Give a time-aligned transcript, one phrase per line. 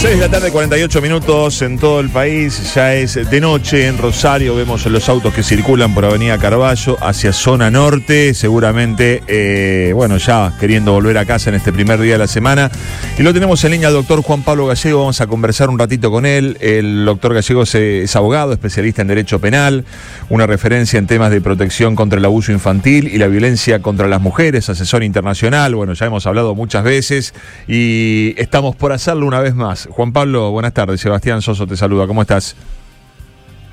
[0.00, 2.72] 6 de la tarde, 48 minutos en todo el país.
[2.74, 4.54] Ya es de noche en Rosario.
[4.54, 8.32] Vemos los autos que circulan por Avenida Carballo hacia zona norte.
[8.32, 12.70] Seguramente, eh, bueno, ya queriendo volver a casa en este primer día de la semana.
[13.18, 15.00] Y lo tenemos en línea al doctor Juan Pablo Gallego.
[15.00, 16.56] Vamos a conversar un ratito con él.
[16.62, 19.84] El doctor Gallego es, abogado, especialista en Derecho Penal,
[20.30, 24.22] una referencia en temas de protección contra el abuso infantil y la violencia contra las
[24.22, 25.74] mujeres, asesor internacional.
[25.74, 27.34] Bueno, ya hemos hablado muchas veces
[27.68, 29.89] y estamos por hacerlo una vez más.
[29.90, 31.00] Juan Pablo, buenas tardes.
[31.00, 32.06] Sebastián Soso te saluda.
[32.06, 32.56] ¿Cómo estás?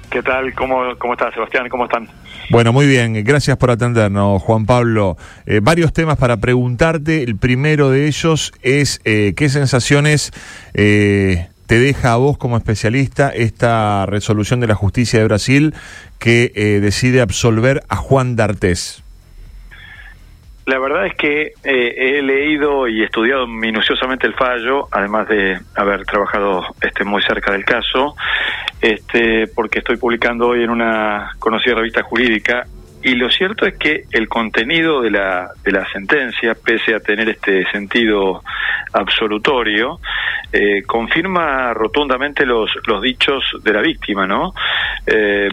[0.09, 0.53] ¿Qué tal?
[0.53, 1.67] ¿Cómo, cómo estás, Sebastián?
[1.69, 2.07] ¿Cómo están?
[2.49, 3.23] Bueno, muy bien.
[3.25, 5.17] Gracias por atendernos, Juan Pablo.
[5.45, 7.23] Eh, varios temas para preguntarte.
[7.23, 10.31] El primero de ellos es eh, qué sensaciones
[10.73, 15.75] eh, te deja a vos como especialista esta resolución de la justicia de Brasil
[16.19, 19.03] que decide absolver a Juan D'Artés.
[20.67, 26.03] La verdad es que eh, he leído y estudiado minuciosamente el fallo, además de haber
[26.03, 28.17] trabajado este muy cerca del caso,
[28.81, 32.65] este, porque estoy publicando hoy en una conocida revista jurídica.
[33.01, 37.29] Y lo cierto es que el contenido de la, de la sentencia, pese a tener
[37.29, 38.43] este sentido
[38.91, 40.01] absolutorio,
[40.51, 44.53] eh, confirma rotundamente los, los dichos de la víctima, ¿no?
[45.05, 45.47] Eh,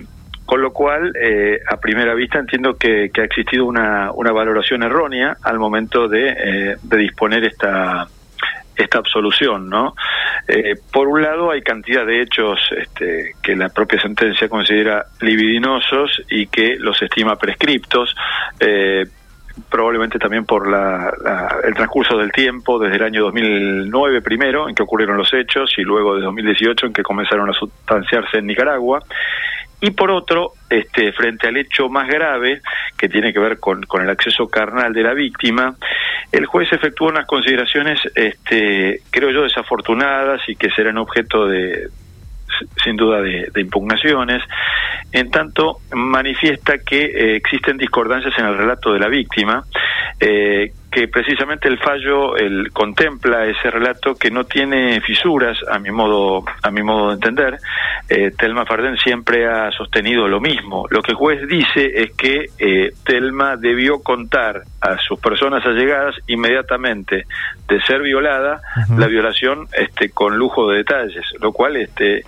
[0.46, 5.36] con lo cual, eh, a primera vista entiendo que, ha existido una, una, valoración errónea
[5.42, 8.06] al momento de, eh, de disponer esta,
[8.76, 9.94] esta absolución, ¿no?
[10.46, 16.22] Eh, por un lado, hay cantidad de hechos este, que la propia sentencia considera libidinosos
[16.28, 18.14] y que los estima prescriptos.
[19.70, 21.14] probablemente también por la,
[21.62, 25.82] el transcurso del tiempo, desde el año 2009 primero, en que ocurrieron los hechos, y
[25.82, 29.00] luego de 2018, en que comenzaron a sustanciarse en Nicaragua,
[29.86, 32.62] y por otro, este, frente al hecho más grave,
[32.96, 35.76] que tiene que ver con, con el acceso carnal de la víctima,
[36.32, 41.88] el juez efectuó unas consideraciones, este, creo yo, desafortunadas y que serán objeto de,
[42.82, 44.42] sin duda de, impugnaciones,
[45.12, 49.64] en tanto manifiesta que eh, existen discordancias en el relato de la víctima,
[50.18, 55.90] eh, que precisamente el fallo el, contempla ese relato que no tiene fisuras a mi
[55.90, 57.58] modo a mi modo de entender.
[58.08, 60.86] Eh, Telma Fardén siempre ha sostenido lo mismo.
[60.90, 66.14] Lo que el juez dice es que eh, Telma debió contar a sus personas allegadas
[66.28, 67.24] inmediatamente
[67.66, 68.60] de ser violada
[68.96, 72.22] la violación este con lujo de detalles lo cual este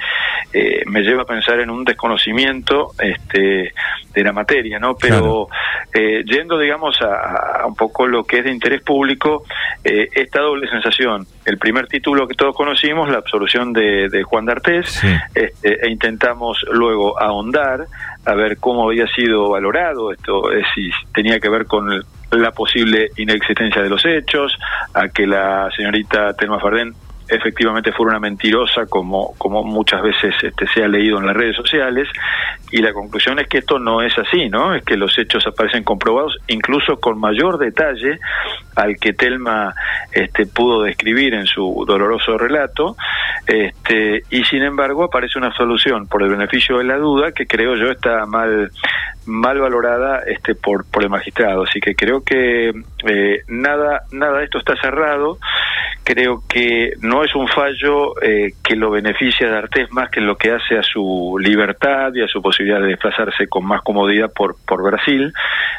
[0.52, 3.74] eh, me lleva a pensar en un desconocimiento este
[4.14, 5.48] de la materia no pero
[5.92, 9.44] eh, yendo digamos a, a un poco lo que es de interés público
[9.84, 11.26] eh, esta doble sensación.
[11.44, 15.02] El primer título que todos conocimos, la absolución de, Juan D'Artés,
[15.34, 17.86] este, e intentamos luego ahondar
[18.24, 21.88] a ver cómo había sido valorado esto, es si tenía que ver con
[22.32, 24.58] la posible inexistencia de los hechos,
[24.94, 26.92] a que la señorita Telma Fardén
[27.28, 31.56] efectivamente fuera una mentirosa como, como muchas veces este, se ha leído en las redes
[31.56, 32.08] sociales
[32.70, 34.74] y la conclusión es que esto no es así, ¿no?
[34.74, 38.18] Es que los hechos aparecen comprobados incluso con mayor detalle
[38.74, 39.74] al que Telma
[40.12, 42.96] este, pudo describir en su doloroso relato
[43.46, 47.76] este, y sin embargo aparece una solución por el beneficio de la duda que creo
[47.76, 48.70] yo está mal
[49.26, 54.44] mal valorada este por por el magistrado así que creo que eh, nada nada de
[54.44, 55.38] esto está cerrado
[56.06, 60.36] creo que no es un fallo eh, que lo beneficia de Artés más que lo
[60.36, 64.54] que hace a su libertad y a su posibilidad de desplazarse con más comodidad por,
[64.64, 65.32] por Brasil,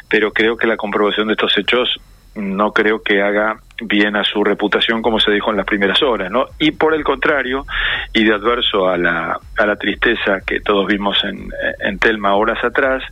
[0.06, 1.98] pero creo que la comprobación de estos hechos
[2.34, 6.30] no creo que haga bien a su reputación como se dijo en las primeras horas,
[6.30, 6.46] ¿no?
[6.58, 7.64] Y por el contrario,
[8.12, 11.48] y de adverso a la, a la tristeza que todos vimos en,
[11.80, 13.02] en Telma horas atrás,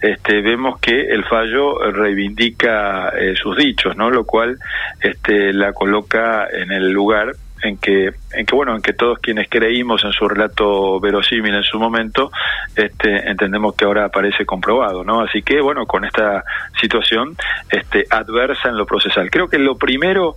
[0.00, 4.10] este, vemos que el fallo reivindica eh, sus dichos, ¿no?
[4.10, 4.58] Lo cual
[5.00, 7.32] este, la coloca en el lugar
[7.62, 11.62] en que, en que bueno, en que todos quienes creímos en su relato verosímil en
[11.62, 12.30] su momento,
[12.74, 15.20] este, entendemos que ahora aparece comprobado, ¿no?
[15.20, 16.44] Así que bueno, con esta
[16.80, 17.36] situación,
[17.70, 19.30] este, adversa en lo procesal.
[19.30, 20.36] Creo que lo primero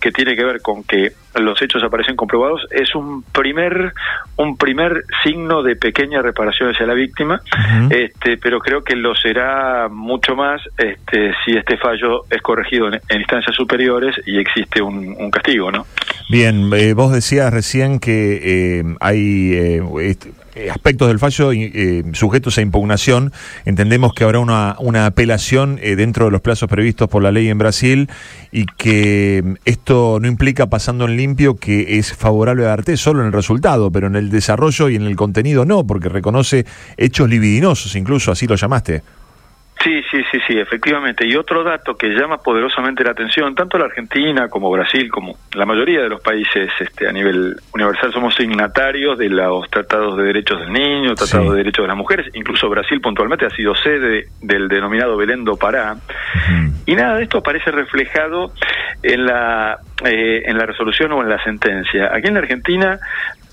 [0.00, 3.92] que tiene que ver con que los hechos aparecen comprobados es un primer,
[4.36, 7.40] un primer signo de pequeña reparación hacia la víctima,
[7.90, 13.00] este, pero creo que lo será mucho más, este, si este fallo es corregido en,
[13.18, 15.86] instancias superiores y existe un, un castigo, ¿no?
[16.28, 19.80] Bien, eh, vos decías recién que eh, hay eh,
[20.70, 21.50] aspectos del fallo
[22.12, 23.32] sujetos a impugnación.
[23.64, 27.58] Entendemos que habrá una, una apelación dentro de los plazos previstos por la ley en
[27.58, 28.08] Brasil
[28.52, 33.20] y que mm, esto no implica pasando en limpio que es favorable a Arte solo
[33.20, 36.64] en el resultado, pero en el desarrollo y en el contenido no, porque reconoce
[36.96, 39.02] hechos libidinosos, incluso así lo llamaste.
[39.84, 41.26] Sí, sí, sí, sí, efectivamente.
[41.26, 45.66] Y otro dato que llama poderosamente la atención, tanto la Argentina como Brasil, como la
[45.66, 50.58] mayoría de los países este, a nivel universal, somos signatarios de los tratados de derechos
[50.60, 54.68] del niño, tratados de derechos de las mujeres, incluso Brasil puntualmente ha sido sede del
[54.68, 55.96] denominado Belén do Pará.
[56.86, 58.52] Y nada de esto aparece reflejado
[59.02, 62.10] en la, eh, en la resolución o en la sentencia.
[62.12, 62.98] Aquí en la Argentina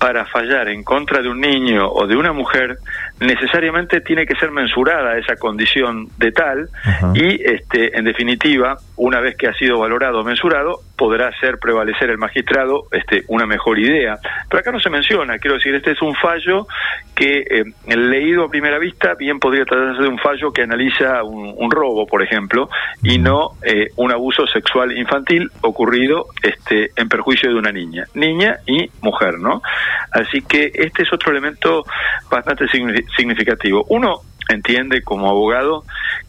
[0.02, 2.78] para fallar en contra de un niño o de una mujer,
[3.20, 6.68] necesariamente tiene que ser mensurada esa condición de tal
[7.14, 12.10] y, este, en definitiva, una vez que ha sido valorado o mensurado, podrá hacer prevalecer
[12.10, 14.18] el magistrado este, una mejor idea.
[14.48, 16.66] Pero acá no se menciona, quiero decir, este es un fallo
[17.14, 21.70] que, eh, leído a primera vista, bien podría tratarse de un fallo que analiza un,
[21.70, 22.68] robo, por ejemplo,
[23.04, 28.58] y no eh, un abuso sexual infantil ocurrido este, en perjuicio de una niña, niña
[28.66, 29.62] y mujer, ¿no?
[30.10, 31.84] Así que este es otro elemento
[32.30, 33.84] bastante significativo.
[33.88, 35.84] Uno entiende como abogado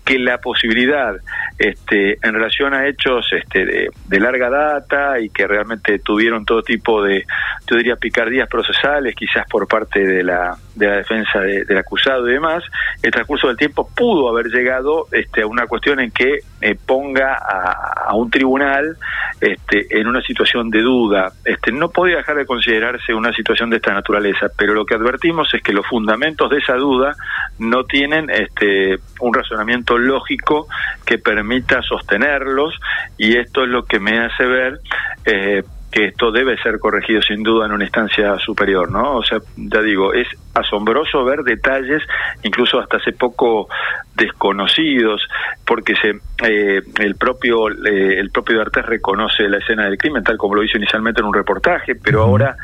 [0.06, 1.16] que la posibilidad
[1.58, 7.04] este, en relación a hechos este, de, larga data y que realmente tuvieron todo tipo
[7.04, 7.26] de,
[7.70, 12.34] yo diría, picardías procesales, quizás por parte de la, de la defensa del acusado y
[12.34, 12.64] demás,
[13.02, 17.34] el transcurso del tiempo pudo haber llegado este, a una cuestión en que eh, ponga
[17.34, 18.98] a, a, un tribunal
[19.42, 21.32] este, en una situación de duda.
[21.44, 25.54] Este, no podía dejar de considerarse una situación de esta naturaleza, pero lo que advertimos
[25.54, 27.16] es que los fundamentos de esa duda
[27.60, 30.68] no tienen este, un razonamiento lógico
[31.06, 32.74] que permita sostenerlos
[33.18, 34.80] y esto es lo que me hace ver
[35.26, 35.64] eh,
[35.94, 39.18] que esto debe ser corregido sin duda en una instancia superior, ¿no?
[39.18, 42.02] O sea, ya digo, es asombroso ver detalles,
[42.42, 43.70] incluso hasta hace poco
[44.16, 45.22] desconocidos,
[45.66, 50.38] porque se, eh, el propio eh, el propio D'Artes reconoce la escena del crimen, tal
[50.38, 52.56] como lo hizo inicialmente en un reportaje, pero ahora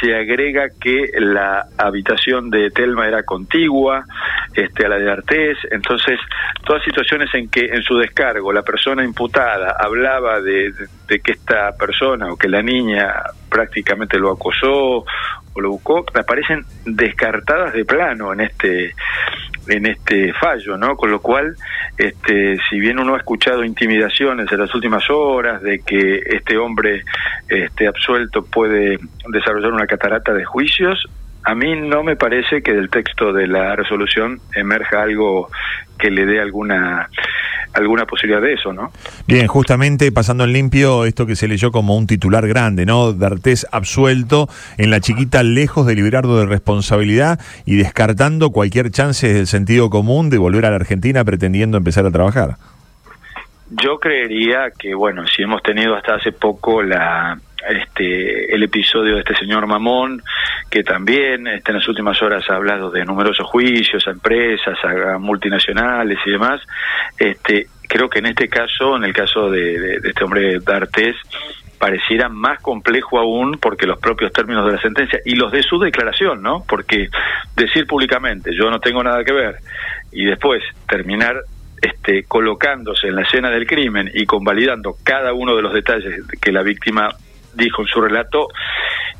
[0.00, 4.04] se agrega que la habitación de Telma era contigua
[4.54, 6.18] este, a la de Artés, entonces
[6.64, 10.86] todas situaciones en que en su descargo la persona imputada hablaba de, de
[11.18, 13.12] que esta persona o que la niña
[13.48, 15.04] prácticamente lo acosó
[15.52, 18.94] o lo buscó, aparecen descartadas de plano en este
[19.68, 20.96] en este fallo, ¿no?
[20.96, 21.54] Con lo cual,
[21.96, 27.04] este, si bien uno ha escuchado intimidaciones en las últimas horas de que este hombre
[27.48, 28.98] este, absuelto puede
[29.28, 31.06] desarrollar una catarata de juicios,
[31.44, 35.48] a mí no me parece que del texto de la resolución emerja algo
[35.98, 37.08] que le dé alguna
[37.72, 38.90] alguna posibilidad de eso, ¿no?
[39.26, 43.12] Bien, justamente pasando en limpio esto que se leyó como un titular grande, ¿no?
[43.12, 49.46] D'Artés absuelto en la chiquita lejos de librarlo de responsabilidad y descartando cualquier chance del
[49.46, 52.56] sentido común de volver a la Argentina pretendiendo empezar a trabajar.
[53.70, 57.38] Yo creería que, bueno, si hemos tenido hasta hace poco la
[57.68, 60.22] este, el episodio de este señor Mamón,
[60.70, 65.18] que también este, en las últimas horas ha hablado de numerosos juicios a empresas, a,
[65.18, 66.60] multinacionales y demás.
[67.18, 71.16] Este, creo que en este caso, en el caso de, este hombre D'Artés,
[71.78, 75.78] pareciera más complejo aún porque los propios términos de la sentencia y los de su
[75.78, 76.62] declaración, ¿no?
[76.68, 77.08] Porque
[77.56, 79.56] decir públicamente yo no tengo nada que ver
[80.12, 81.36] y después terminar
[81.80, 86.52] este, colocándose en la escena del crimen y convalidando cada uno de los detalles que
[86.52, 87.08] la víctima
[87.54, 88.48] dijo en su relato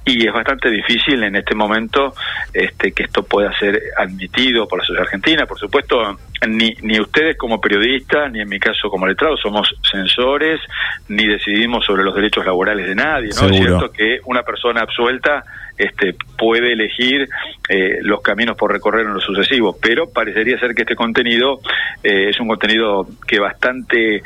[0.04, 2.14] y es bastante difícil en este momento
[2.52, 5.46] este, que esto pueda ser admitido por la sociedad argentina.
[5.46, 6.18] Por supuesto,
[6.48, 10.60] ni, ni ustedes como periodistas, ni en mi caso como letrado, somos censores,
[11.08, 13.30] ni decidimos sobre los derechos laborales de nadie.
[13.40, 13.48] ¿no?
[13.48, 15.44] Es cierto que una persona absuelta
[15.80, 17.26] este, puede elegir
[17.68, 21.60] eh, los caminos por recorrer en lo sucesivo, pero parecería ser que este contenido
[22.02, 24.22] eh, es un contenido que bastante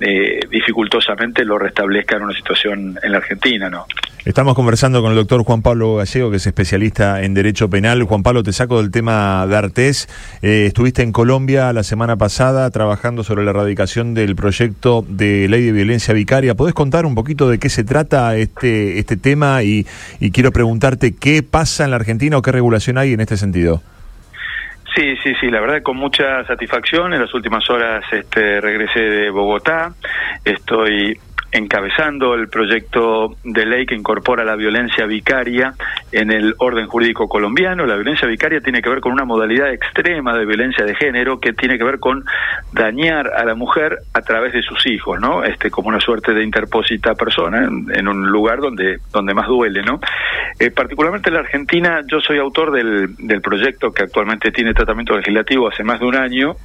[0.00, 3.86] eh, dificultosamente lo restablezca en una situación en la Argentina, ¿no?
[4.26, 8.02] Estamos conversando con el doctor Juan Pablo Gallego, que es especialista en Derecho Penal.
[8.02, 10.08] Juan Pablo, te saco del tema de Artés.
[10.42, 15.70] estuviste en Colombia la semana pasada trabajando sobre la erradicación del proyecto de ley de
[15.70, 16.56] violencia vicaria.
[16.56, 19.62] ¿Podés contar un poquito de qué se trata este, este tema?
[19.62, 19.86] Y,
[20.18, 23.80] y quiero preguntar qué pasa en la Argentina o qué regulación hay en este sentido.
[24.96, 27.14] Sí, sí, sí, la verdad con mucha satisfacción.
[27.14, 29.92] En las últimas horas este, regresé de Bogotá.
[30.44, 31.16] Estoy
[31.52, 35.74] encabezando el proyecto de ley que incorpora la violencia vicaria
[36.12, 37.86] en el orden jurídico colombiano.
[37.86, 41.52] La violencia vicaria tiene que ver con una modalidad extrema de violencia de género que
[41.52, 42.24] tiene que ver con
[42.72, 45.44] dañar a la mujer a través de sus hijos, ¿no?
[45.44, 50.00] Este como una suerte de interpósita persona en, un lugar donde donde más duele, ¿no?
[50.58, 55.16] Eh, particularmente en la Argentina, yo soy autor del, del proyecto que actualmente tiene tratamiento
[55.16, 56.56] legislativo hace más de un año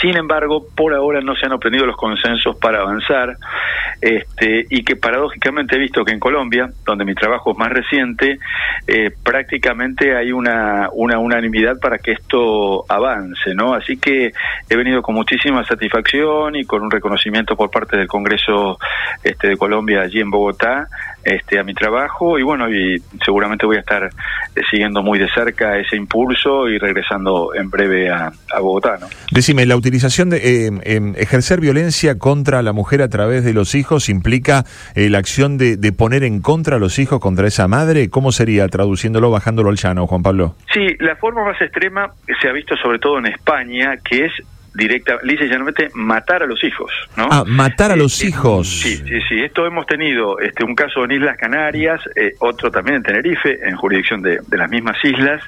[0.00, 3.36] sin embargo, por ahora no se han obtenido los consensos para avanzar
[4.00, 8.38] este, y que paradójicamente he visto que en Colombia, donde mi trabajo es más reciente,
[8.86, 13.74] eh, prácticamente hay una, una unanimidad para que esto avance, ¿no?
[13.74, 14.32] Así que
[14.68, 18.78] he venido con muchísima satisfacción y con un reconocimiento por parte del Congreso
[19.22, 20.88] este, de Colombia allí en Bogotá
[21.24, 25.28] este, a mi trabajo y bueno, y seguramente voy a estar eh, siguiendo muy de
[25.28, 28.96] cerca ese impulso y regresando en breve a, Bogotá.
[29.00, 29.08] ¿no?
[29.30, 34.08] Decime, la utilización de eh, ejercer violencia contra la mujer a través de los hijos
[34.08, 38.10] implica eh, la acción de, de, poner en contra a los hijos contra esa madre.
[38.10, 40.54] ¿Cómo sería traduciéndolo, bajándolo al llano, Juan Pablo?
[40.72, 42.10] Sí, la forma más extrema
[42.40, 44.32] se ha visto sobre todo en España, que es
[44.78, 47.28] directa, lisa y llanamente matar a los hijos, ¿no?
[47.30, 48.68] Ah, matar a los eh, hijos.
[48.68, 49.40] Sí, sí, sí.
[49.40, 53.76] Esto hemos tenido este un caso en Islas Canarias, eh, otro también en Tenerife, en
[53.76, 55.42] jurisdicción de, las mismas islas,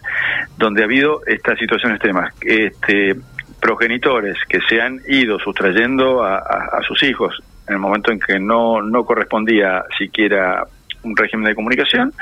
[0.58, 2.28] donde ha habido esta situación extrema.
[2.42, 3.14] Este,
[3.60, 8.40] progenitores que se han ido sustrayendo a, a, sus hijos en el momento en que
[8.40, 10.64] no, no correspondía siquiera
[11.02, 12.12] un régimen de comunicación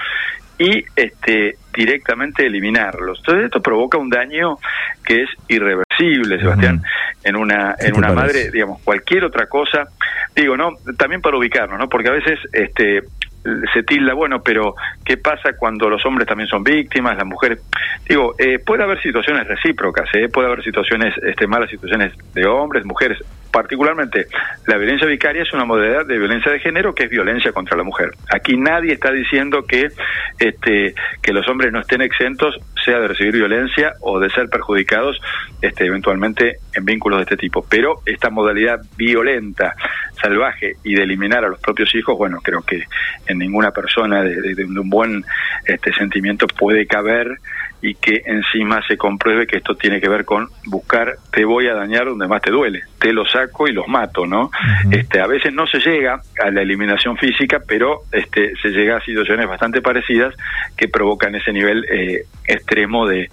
[0.58, 3.18] y este directamente eliminarlos.
[3.18, 4.56] Entonces esto provoca un daño
[5.04, 6.82] que es irreversible, Sebastián,
[7.22, 9.84] en una en una madre, digamos, cualquier otra cosa.
[10.34, 11.88] Digo, no, también para ubicarnos, ¿no?
[11.88, 13.02] Porque a veces este
[13.72, 14.74] se tilda, bueno, pero
[15.04, 17.60] ¿qué pasa cuando los hombres también son víctimas, las mujeres?
[18.08, 20.28] Digo, eh, puede haber situaciones recíprocas, ¿eh?
[20.28, 23.18] puede haber situaciones, este, malas situaciones de hombres, mujeres,
[23.50, 24.26] particularmente
[24.66, 27.84] la violencia vicaria es una modalidad de violencia de género que es violencia contra la
[27.84, 28.10] mujer.
[28.32, 29.88] Aquí nadie está diciendo que
[30.38, 35.20] este que los hombres no estén exentos sea de recibir violencia o de ser perjudicados
[35.60, 39.74] este eventualmente en vínculos de este tipo, pero esta modalidad violenta,
[40.20, 42.84] salvaje y de eliminar a los propios hijos, bueno, creo que
[43.26, 45.24] en ninguna persona de, un buen
[45.64, 47.38] este sentimiento puede caber
[47.80, 51.74] y que encima se compruebe que esto tiene que ver con buscar te voy a
[51.74, 54.50] dañar donde más te duele, te lo saco y los mato, ¿no?
[54.90, 59.00] Este a veces no se llega a la eliminación física, pero este se llega a
[59.00, 60.34] situaciones bastante parecidas
[60.76, 63.28] que provocan ese nivel eh, extremo de,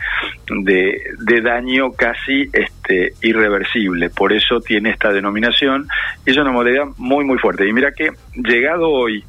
[0.49, 4.09] de, de, daño casi este irreversible.
[4.09, 5.87] Por eso tiene esta denominación
[6.25, 7.67] y es una modalidad muy muy fuerte.
[7.67, 9.23] Y mira que llegado hoy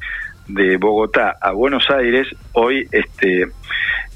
[0.47, 3.47] de Bogotá a Buenos Aires, hoy este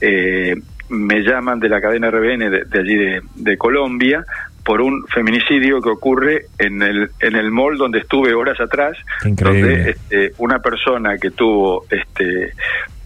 [0.02, 0.56] eh,
[0.92, 4.24] me llaman de la cadena RBN de, allí de, Colombia
[4.64, 9.92] por un feminicidio que ocurre en el en el mall donde estuve horas atrás donde
[9.92, 12.54] este, una persona que tuvo este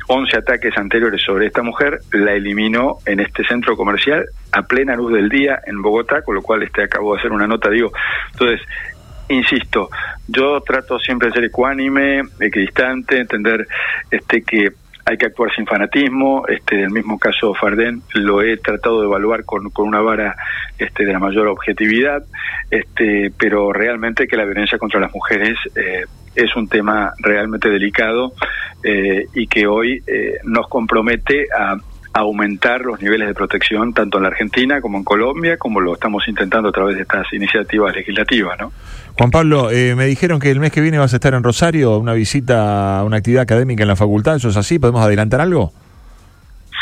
[0.07, 5.13] 11 ataques anteriores sobre esta mujer la eliminó en este centro comercial a plena luz
[5.13, 7.91] del día en Bogotá, con lo cual este acabo de hacer una nota, digo,
[8.31, 8.61] entonces
[9.29, 9.89] insisto,
[10.27, 13.67] yo trato siempre de ser ecuánime, equidistante, entender
[14.11, 14.73] este que
[15.05, 19.45] hay que actuar sin fanatismo, este, el mismo caso Fardén lo he tratado de evaluar
[19.45, 20.35] con, con una vara
[20.79, 22.23] este, de la mayor objetividad,
[22.71, 28.33] este, pero realmente que la violencia contra las mujeres eh, es un tema realmente delicado
[28.83, 31.77] eh, y que hoy eh, nos compromete a
[32.15, 36.25] aumentar los niveles de protección tanto en la Argentina como en Colombia, como lo estamos
[36.29, 38.71] intentando a través de estas iniciativas legislativas, ¿no?
[39.17, 41.97] Juan Pablo, eh, me dijeron que el mes que viene vas a estar en Rosario,
[41.97, 44.79] una visita, una actividad académica en la facultad, ¿eso es así?
[44.79, 45.73] ¿Podemos adelantar algo?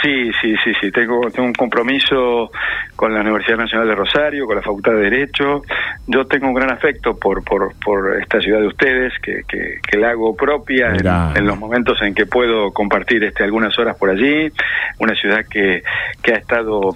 [0.04, 0.92] Sí, sí, sí, sí.
[0.92, 2.52] Tengo, tengo un compromiso
[2.94, 5.62] con la Universidad Nacional de Rosario, con la Facultad de Derecho.
[6.08, 10.10] Yo tengo un gran afecto por, por, por esta ciudad de ustedes, que, que, la
[10.10, 10.92] hago propia
[11.36, 14.52] en, los momentos en que puedo compartir este, algunas horas por allí.
[15.00, 15.84] Una ciudad que,
[16.22, 16.94] que ha estado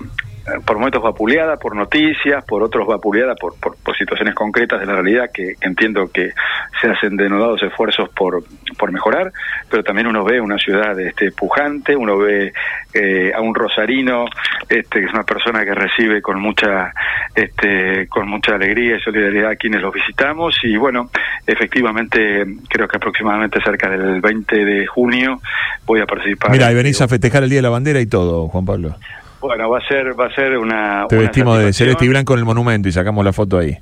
[0.65, 5.29] por momentos vapuleada por noticias, por otros vapuleada por, por, situaciones concretas de la realidad
[5.33, 6.31] que, entiendo que
[6.79, 8.43] se hacen denodados esfuerzos por,
[8.77, 9.31] por mejorar,
[9.69, 12.53] pero también uno ve una ciudad este, pujante, uno ve
[12.93, 14.25] eh, a un rosarino
[14.69, 16.93] este, que es una persona que recibe con mucha
[17.35, 21.09] este, con mucha alegría y solidaridad a quienes los visitamos y bueno,
[21.45, 25.41] efectivamente creo que aproximadamente cerca del 20 de junio
[25.85, 26.51] voy a participar.
[26.51, 28.95] Mira, y venís a festejar el Día de la Bandera y todo, Juan Pablo.
[29.39, 31.05] Bueno, va a ser, va a ser una.
[31.07, 33.77] Te vestimos de celeste y blanco en el monumento y sacamos la foto ahí.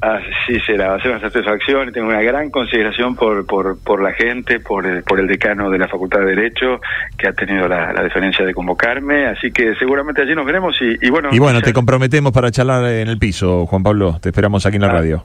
[0.00, 4.02] Así será, va a ser una satisfacción y tengo una gran consideración por, por, por
[4.02, 6.80] la gente, por el, por el decano de la Facultad de Derecho,
[7.18, 11.06] que ha tenido la, la deferencia de convocarme, así que seguramente allí nos veremos y,
[11.06, 11.28] y bueno...
[11.32, 14.82] Y bueno, te comprometemos para charlar en el piso, Juan Pablo, te esperamos aquí en
[14.82, 15.24] la ah, radio.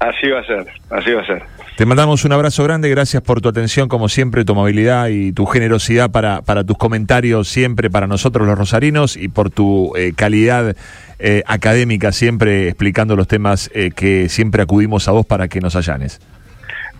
[0.00, 1.42] Así va a ser, así va a ser.
[1.76, 5.46] Te mandamos un abrazo grande, gracias por tu atención, como siempre, tu amabilidad y tu
[5.46, 10.76] generosidad para, para tus comentarios siempre para nosotros los rosarinos y por tu eh, calidad
[11.18, 15.74] eh, académica siempre explicando los temas eh, que siempre acudimos a vos para que nos
[15.74, 16.20] allanes.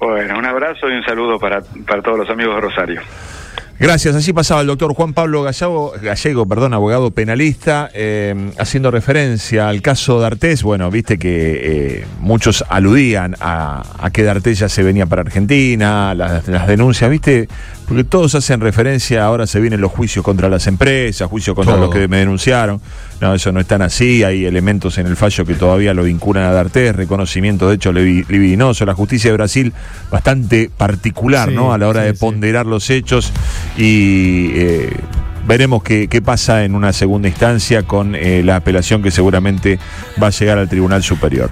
[0.01, 3.01] Bueno, un abrazo y un saludo para, para todos los amigos de Rosario.
[3.81, 9.69] Gracias, así pasaba el doctor Juan Pablo Gallego, Gallego perdón, abogado penalista, eh, haciendo referencia
[9.69, 10.65] al caso de Artés.
[10.65, 11.61] Bueno, viste que
[12.01, 17.49] eh, muchos aludían a, que D'Artés ya se venía para Argentina, las, denuncias, viste,
[17.89, 21.91] porque todos hacen referencia, ahora se vienen los juicios contra las empresas, juicios contra los
[21.91, 22.83] que me denunciaron.
[23.21, 26.45] No, eso no es tan así, hay elementos en el fallo que todavía lo vinculan
[26.45, 29.73] a D'Artés, reconocimiento de hecho libidinoso, la justicia de Brasil
[30.11, 31.73] bastante particular, ¿no?
[31.73, 33.33] A la hora de ponderar los hechos
[33.79, 34.91] y eh,
[35.49, 39.79] veremos qué, pasa en una segunda instancia con eh, la apelación que seguramente
[40.23, 41.51] va a llegar al Tribunal Superior.